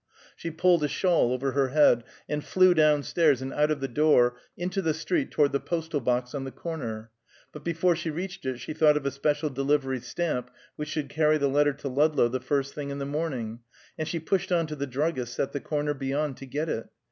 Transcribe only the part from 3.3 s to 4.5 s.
and out of the door